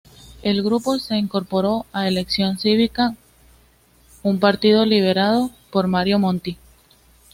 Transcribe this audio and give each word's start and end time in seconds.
El 0.41 0.63
grupo 0.63 0.97
se 0.97 1.15
incorporó 1.15 1.85
a 1.93 2.07
Elección 2.07 2.57
Cívica, 2.57 3.15
un 4.23 4.39
partido 4.39 4.83
liderado 4.83 5.51
por 5.71 5.85
Mario 5.85 6.17
Monti. 6.17 6.57